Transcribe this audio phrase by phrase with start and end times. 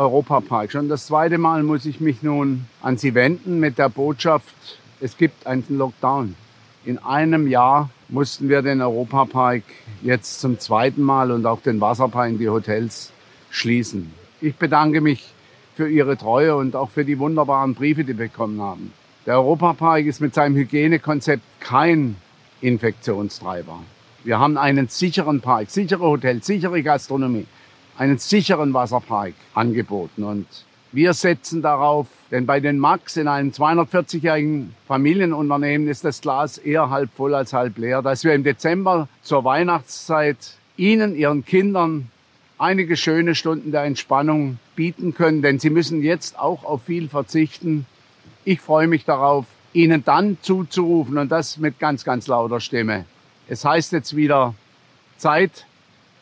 [0.00, 4.78] Europapark, schon das zweite Mal muss ich mich nun an Sie wenden mit der Botschaft,
[4.98, 6.36] es gibt einen Lockdown.
[6.86, 9.62] In einem Jahr mussten wir den Europapark
[10.00, 13.12] jetzt zum zweiten Mal und auch den Wasserpark in die Hotels
[13.50, 14.10] schließen.
[14.40, 15.34] Ich bedanke mich
[15.76, 18.94] für Ihre Treue und auch für die wunderbaren Briefe, die wir bekommen haben.
[19.26, 22.16] Der Europapark ist mit seinem Hygienekonzept kein
[22.62, 23.80] Infektionstreiber.
[24.24, 27.46] Wir haben einen sicheren Park, sichere Hotels, sichere Gastronomie
[28.00, 30.24] einen sicheren Wasserpark angeboten.
[30.24, 30.46] Und
[30.90, 36.88] wir setzen darauf, denn bei den Max in einem 240-jährigen Familienunternehmen ist das Glas eher
[36.88, 42.08] halb voll als halb leer, dass wir im Dezember zur Weihnachtszeit Ihnen, Ihren Kindern
[42.56, 47.84] einige schöne Stunden der Entspannung bieten können, denn Sie müssen jetzt auch auf viel verzichten.
[48.46, 53.04] Ich freue mich darauf, Ihnen dann zuzurufen und das mit ganz, ganz lauter Stimme.
[53.46, 54.54] Es heißt jetzt wieder
[55.18, 55.66] Zeit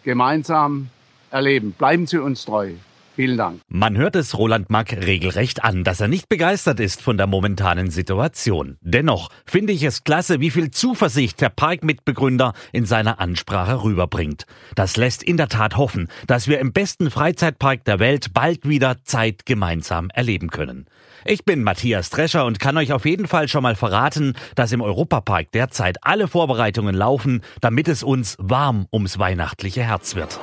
[0.03, 0.91] gemeinsam
[1.31, 1.73] erleben.
[1.73, 2.73] Bleiben Sie uns treu.
[3.19, 3.63] Vielen Dank.
[3.67, 7.91] Man hört es Roland Mack regelrecht an, dass er nicht begeistert ist von der momentanen
[7.91, 8.77] Situation.
[8.81, 14.47] Dennoch finde ich es klasse, wie viel Zuversicht der Parkmitbegründer in seiner Ansprache rüberbringt.
[14.77, 19.03] Das lässt in der Tat hoffen, dass wir im besten Freizeitpark der Welt bald wieder
[19.03, 20.87] Zeit gemeinsam erleben können.
[21.25, 24.81] Ich bin Matthias Drescher und kann euch auf jeden Fall schon mal verraten, dass im
[24.81, 30.39] Europapark derzeit alle Vorbereitungen laufen, damit es uns warm ums weihnachtliche Herz wird.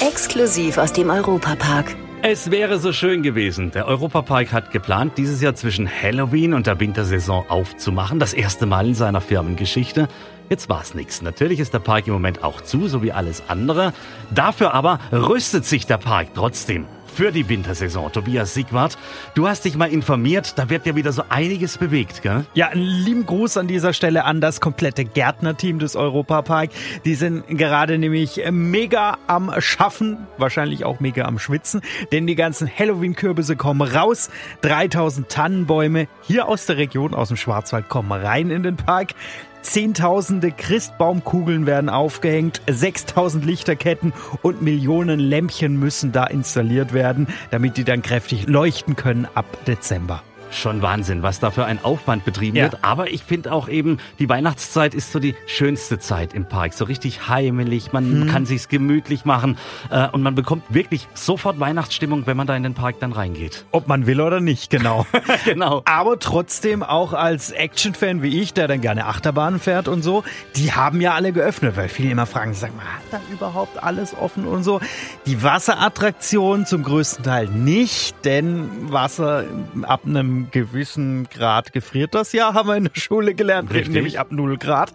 [0.00, 1.96] Exklusiv aus dem Europapark.
[2.22, 3.70] Es wäre so schön gewesen.
[3.70, 8.18] Der Europapark hat geplant, dieses Jahr zwischen Halloween und der Wintersaison aufzumachen.
[8.18, 10.06] Das erste Mal in seiner Firmengeschichte.
[10.50, 11.22] Jetzt war's nichts.
[11.22, 13.94] Natürlich ist der Park im Moment auch zu, so wie alles andere.
[14.34, 18.12] Dafür aber rüstet sich der Park trotzdem für die Wintersaison.
[18.12, 18.96] Tobias Siegwart,
[19.34, 22.44] du hast dich mal informiert, da wird ja wieder so einiges bewegt, gell?
[22.54, 26.70] Ja, einen lieben Gruß an dieser Stelle an das komplette Gärtnerteam des Europapark.
[27.04, 31.82] Die sind gerade nämlich mega am Schaffen, wahrscheinlich auch mega am Schwitzen,
[32.12, 34.30] denn die ganzen Halloween-Kürbisse kommen raus.
[34.62, 39.14] 3000 Tannenbäume hier aus der Region, aus dem Schwarzwald, kommen rein in den Park.
[39.62, 44.12] Zehntausende Christbaumkugeln werden aufgehängt, 6000 Lichterketten
[44.42, 50.22] und Millionen Lämpchen müssen da installiert werden, damit die dann kräftig leuchten können ab Dezember.
[50.52, 52.64] Schon Wahnsinn, was da für ein Aufwand betrieben Ja.
[52.64, 52.78] wird.
[52.82, 56.72] Aber ich finde auch eben, die Weihnachtszeit ist so die schönste Zeit im Park.
[56.74, 59.56] So richtig heimelig, man kann sich's gemütlich machen
[59.90, 63.64] äh, und man bekommt wirklich sofort Weihnachtsstimmung, wenn man da in den Park dann reingeht.
[63.70, 65.06] Ob man will oder nicht, genau.
[65.44, 65.82] genau.
[65.84, 70.24] Aber trotzdem auch als Action-Fan wie ich, der dann gerne Achterbahnen fährt und so,
[70.56, 74.14] die haben ja alle geöffnet, weil viele immer fragen, sag mal, hat dann überhaupt alles
[74.16, 74.80] offen und so?
[75.26, 79.44] Die Wasserattraktion zum größten Teil nicht, denn Wasser
[79.82, 83.94] ab einem gewissen Grad gefriert das ja, haben wir in der Schule gelernt, Richtig.
[83.94, 84.92] nämlich ab 0 Grad.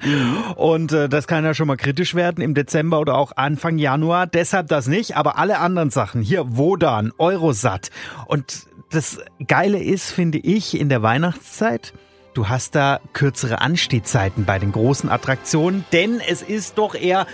[0.55, 4.27] Und äh, das kann ja schon mal kritisch werden im Dezember oder auch Anfang Januar.
[4.27, 7.89] Deshalb das nicht, aber alle anderen Sachen, hier Wodan, Eurosat
[8.27, 11.93] und das Geile ist, finde ich, in der Weihnachtszeit,
[12.33, 17.25] du hast da kürzere Anstehzeiten bei den großen Attraktionen, denn es ist doch eher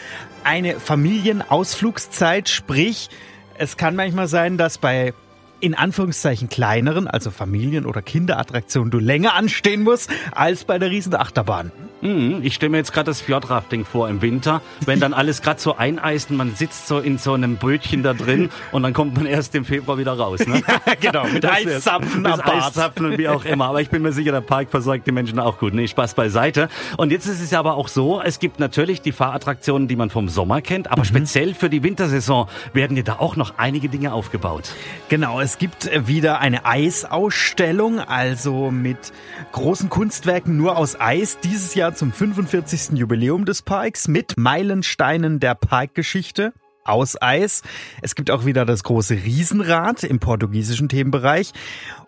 [0.44, 3.10] eine Familienausflugszeit, sprich,
[3.58, 5.14] es kann manchmal sein, dass bei
[5.62, 11.16] in Anführungszeichen kleineren, also Familien- oder Kinderattraktionen, du länger anstehen musst, als bei der riesen
[11.16, 11.72] Achterbahn.
[12.02, 15.60] Mhm, ich stelle mir jetzt gerade das Fjordrafting vor im Winter, wenn dann alles gerade
[15.62, 19.16] so eineist und man sitzt so in so einem Brötchen da drin und dann kommt
[19.16, 20.40] man erst im Februar wieder raus.
[20.48, 20.64] Ne?
[21.00, 21.52] genau, mit Das.
[21.52, 22.66] Eiszapfen Mit am Bart.
[22.70, 23.66] Eiszapfen und wie auch immer.
[23.66, 25.76] Aber ich bin mir sicher, der Park versorgt die Menschen auch gut.
[25.76, 26.70] Nee, Spaß beiseite.
[26.98, 30.10] Und jetzt ist es ja aber auch so, es gibt natürlich die Fahrattraktionen, die man
[30.10, 30.94] vom Sommer kennt, Mhm.
[30.94, 34.72] aber speziell für die Wintersaison werden ja da auch noch einige Dinge aufgebaut.
[35.10, 39.12] Genau, es gibt äh, wieder eine Eisausstellung, also mit
[39.52, 42.98] großen Kunstwerken nur aus Eis, dieses Jahr zum 45.
[42.98, 46.54] Jubiläum des Parks mit Meilensteinen der Parkgeschichte.
[46.84, 47.62] Aus Eis.
[48.02, 51.54] Es gibt auch wieder das große Riesenrad im portugiesischen Themenbereich.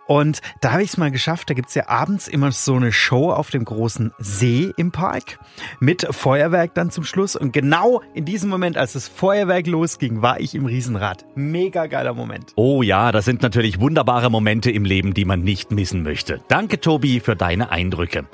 [0.08, 1.50] Und da habe ich es mal geschafft.
[1.50, 5.40] Da gibt's ja abends immer so eine Show auf dem großen See im Park
[5.80, 7.36] mit Feuerwerk dann zum Schluss.
[7.36, 11.26] Und genau in diesem Moment, als das Feuerwerk losging, war ich im Riesenrad.
[11.36, 12.52] Mega geiler Moment.
[12.56, 16.42] Oh ja, das sind natürlich wunderbare Momente im Leben, die man nicht missen möchte.
[16.48, 18.26] Danke, Tobi, für deine Eindrücke.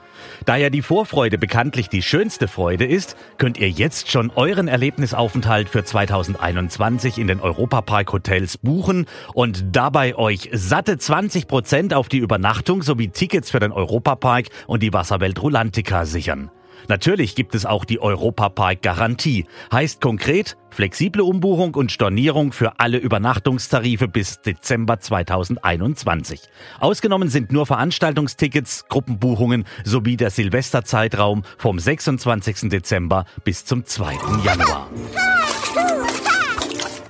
[0.45, 5.69] Da ja die Vorfreude bekanntlich die schönste Freude ist, könnt ihr jetzt schon euren Erlebnisaufenthalt
[5.69, 11.58] für 2021 in den Europapark Hotels buchen und dabei euch satte 20 Prozent
[11.93, 16.51] auf die Übernachtung sowie Tickets für den Europapark und die Wasserwelt Rulantica sichern.
[16.87, 19.45] Natürlich gibt es auch die Europapark-Garantie.
[19.71, 26.41] Heißt konkret, flexible Umbuchung und Stornierung für alle Übernachtungstarife bis Dezember 2021.
[26.79, 32.69] Ausgenommen sind nur Veranstaltungstickets, Gruppenbuchungen sowie der Silvesterzeitraum vom 26.
[32.69, 34.13] Dezember bis zum 2.
[34.43, 34.89] Januar.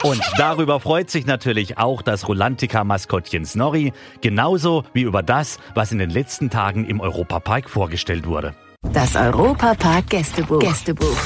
[0.04, 3.92] Und darüber freut sich natürlich auch das Rulantica-Maskottchen Snorri,
[4.22, 8.56] genauso wie über das, was in den letzten Tagen im Europapark vorgestellt wurde.
[8.94, 10.60] Das Europapark Gästebuch.
[10.60, 11.18] Gästebuch.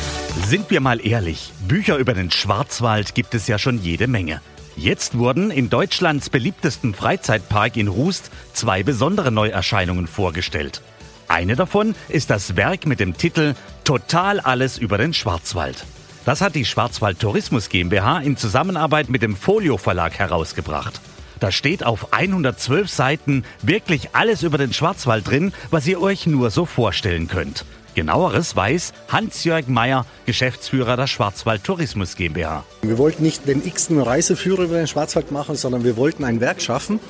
[0.48, 4.42] Sind wir mal ehrlich, Bücher über den Schwarzwald gibt es ja schon jede Menge.
[4.76, 10.82] Jetzt wurden in Deutschlands beliebtesten Freizeitpark in Rust zwei besondere Neuerscheinungen vorgestellt.
[11.28, 13.54] Eine davon ist das Werk mit dem Titel
[13.84, 15.86] Total alles über den Schwarzwald.
[16.26, 21.02] Das hat die Schwarzwald Tourismus GmbH in Zusammenarbeit mit dem Folio Verlag herausgebracht.
[21.42, 26.50] Da steht auf 112 Seiten wirklich alles über den Schwarzwald drin, was ihr euch nur
[26.50, 27.66] so vorstellen könnt.
[27.94, 32.64] Genaueres weiß Hans-Jörg Meyer, Geschäftsführer der Schwarzwald Tourismus GmbH.
[32.84, 36.62] Wir wollten nicht den x-ten Reiseführer über den Schwarzwald machen, sondern wir wollten ein Werk
[36.62, 37.02] schaffen,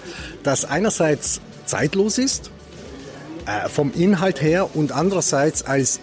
[0.41, 2.49] das einerseits zeitlos ist,
[3.45, 5.99] äh, vom Inhalt her und andererseits als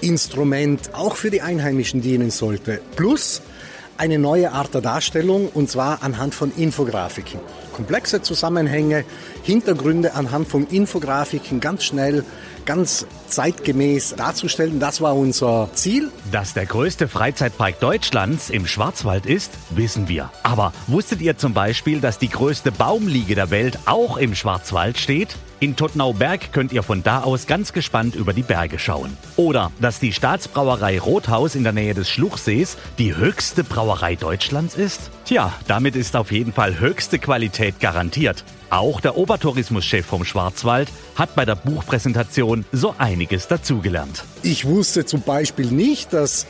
[0.00, 2.80] Identifikationsinstrument auch für die Einheimischen dienen sollte.
[2.96, 3.42] Plus
[3.98, 7.40] eine neue Art der Darstellung und zwar anhand von Infografiken.
[7.72, 9.04] Komplexe Zusammenhänge,
[9.42, 12.24] Hintergründe anhand von Infografiken ganz schnell,
[12.66, 14.80] ganz zeitgemäß darzustellen.
[14.80, 16.10] Das war unser Ziel.
[16.30, 20.30] Dass der größte Freizeitpark Deutschlands im Schwarzwald ist, wissen wir.
[20.42, 25.36] Aber wusstet ihr zum Beispiel, dass die größte Baumliege der Welt auch im Schwarzwald steht?
[25.58, 29.16] In Tottnauberg könnt ihr von da aus ganz gespannt über die Berge schauen.
[29.36, 35.10] Oder dass die Staatsbrauerei Rothaus in der Nähe des Schluchsees die höchste Brauerei Deutschlands ist?
[35.24, 38.44] Tja, damit ist auf jeden Fall höchste Qualität garantiert.
[38.68, 44.24] Auch der Obertourismuschef vom Schwarzwald hat bei der Buchpräsentation so einiges dazugelernt.
[44.42, 46.46] Ich wusste zum Beispiel nicht, dass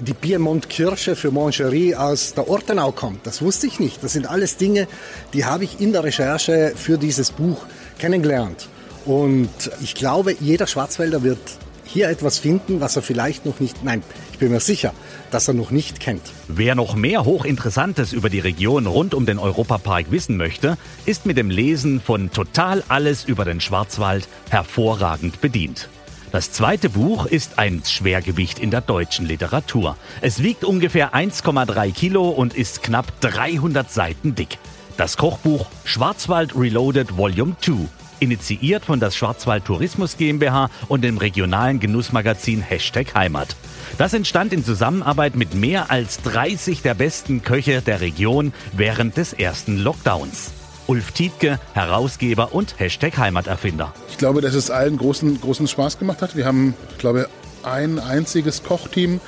[0.00, 3.24] die Piemont-Kirsche für Moncherie aus der Ortenau kommt.
[3.24, 4.02] Das wusste ich nicht.
[4.02, 4.88] Das sind alles Dinge,
[5.32, 7.64] die habe ich in der Recherche für dieses Buch
[7.98, 8.68] kennengelernt.
[9.04, 9.50] Und
[9.82, 11.38] ich glaube, jeder Schwarzwälder wird
[11.84, 14.02] hier etwas finden, was er vielleicht noch nicht, nein,
[14.32, 14.92] ich bin mir sicher,
[15.30, 16.22] dass er noch nicht kennt.
[16.46, 21.38] Wer noch mehr Hochinteressantes über die Region rund um den Europapark wissen möchte, ist mit
[21.38, 25.88] dem Lesen von Total alles über den Schwarzwald hervorragend bedient.
[26.30, 29.96] Das zweite Buch ist ein Schwergewicht in der deutschen Literatur.
[30.20, 34.58] Es wiegt ungefähr 1,3 Kilo und ist knapp 300 Seiten dick.
[34.98, 37.86] Das Kochbuch Schwarzwald Reloaded Volume 2,
[38.18, 43.54] initiiert von das Schwarzwald Tourismus GmbH und dem regionalen Genussmagazin Hashtag Heimat.
[43.96, 49.32] Das entstand in Zusammenarbeit mit mehr als 30 der besten Köche der Region während des
[49.32, 50.50] ersten Lockdowns.
[50.88, 53.94] Ulf Tietke, Herausgeber und Hashtag Heimaterfinder.
[54.10, 56.34] Ich glaube, dass es allen großen, großen Spaß gemacht hat.
[56.34, 57.28] Wir haben, ich glaube,
[57.62, 59.20] ein einziges Kochteam,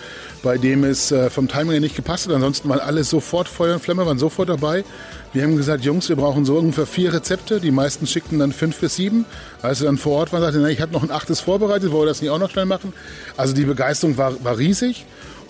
[0.43, 2.35] bei dem es äh, vom Timing her nicht gepasst hat.
[2.35, 4.85] Ansonsten waren alle sofort Feuer und Flamme, waren sofort dabei.
[5.33, 7.61] Wir haben gesagt, Jungs, wir brauchen so ungefähr vier Rezepte.
[7.61, 9.27] Die meisten schickten dann fünf bis sieben.
[9.63, 12.09] Als wir dann vor Ort waren, sagten, ich habe noch ein achtes vorbereitet, wollen wir
[12.09, 12.93] das nicht auch noch schnell machen?
[13.37, 15.07] Also die Begeisterung war, war riesig.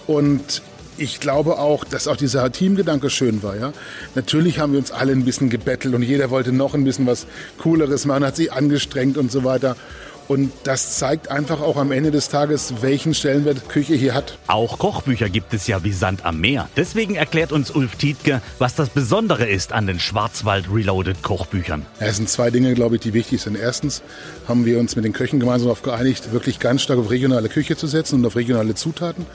[0.07, 0.61] Und
[0.99, 3.57] ich glaube auch, dass auch dieser Teamgedanke schön war.
[3.57, 3.73] Ja?
[4.15, 7.27] Natürlich haben wir uns alle ein bisschen gebettelt und jeder wollte noch ein bisschen was
[7.57, 9.77] Cooleres machen, hat sich angestrengt und so weiter.
[10.31, 14.39] Und das zeigt einfach auch am Ende des Tages, welchen Stellenwert Küche hier hat.
[14.47, 16.69] Auch Kochbücher gibt es ja wie Sand am Meer.
[16.77, 21.85] Deswegen erklärt uns Ulf Tietke, was das Besondere ist an den Schwarzwald Reloaded Kochbüchern.
[21.99, 23.57] Ja, es sind zwei Dinge, glaube ich, die wichtig sind.
[23.57, 24.05] Erstens
[24.47, 27.77] haben wir uns mit den Köchen gemeinsam darauf geeinigt, wirklich ganz stark auf regionale Küche
[27.77, 29.27] zu setzen und auf regionale Zutaten.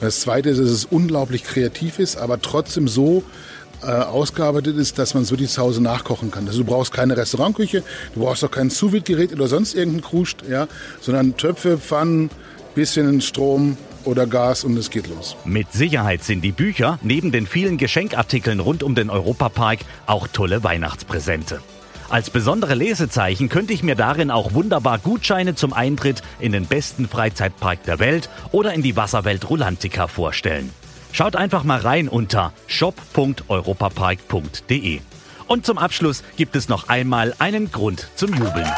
[0.00, 3.24] Das Zweite ist, dass es unglaublich kreativ ist, aber trotzdem so
[3.86, 6.46] äh, ausgearbeitet ist, dass man es wirklich zu Hause nachkochen kann.
[6.46, 7.82] Also du brauchst keine Restaurantküche,
[8.14, 10.68] du brauchst auch kein sous gerät oder sonst irgendein Kruscht, ja,
[11.00, 12.30] sondern Töpfe, Pfannen,
[12.74, 15.36] bisschen Strom, oder Gas und es geht los.
[15.44, 20.62] Mit Sicherheit sind die Bücher neben den vielen Geschenkartikeln rund um den Europapark auch tolle
[20.62, 21.60] Weihnachtspräsente.
[22.10, 27.08] Als besondere Lesezeichen könnte ich mir darin auch wunderbar Gutscheine zum Eintritt in den besten
[27.08, 30.70] Freizeitpark der Welt oder in die Wasserwelt Rulantica vorstellen.
[31.14, 35.00] Schaut einfach mal rein unter shop.europapark.de.
[35.46, 38.68] Und zum Abschluss gibt es noch einmal einen Grund zum Jubeln.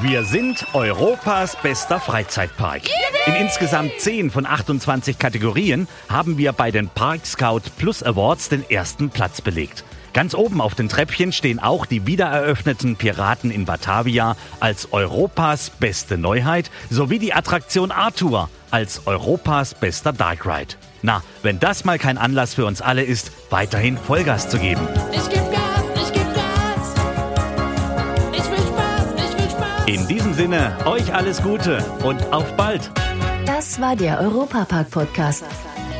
[0.00, 2.82] Wir sind Europas bester Freizeitpark.
[3.26, 8.64] In insgesamt 10 von 28 Kategorien haben wir bei den Park Scout Plus Awards den
[8.70, 9.82] ersten Platz belegt.
[10.14, 16.16] Ganz oben auf den Treppchen stehen auch die wiedereröffneten Piraten in Batavia als Europas beste
[16.16, 20.76] Neuheit sowie die Attraktion Arthur als Europas bester Dark Ride.
[21.02, 24.86] Na, wenn das mal kein Anlass für uns alle ist, weiterhin Vollgas zu geben.
[25.10, 26.94] Ich geb Gas, ich geb Gas.
[28.32, 29.86] Ich will Spaß, ich will Spaß.
[29.86, 32.88] In diesem Sinne, euch alles Gute und auf bald.
[33.46, 35.44] Das war der Europapark-Podcast.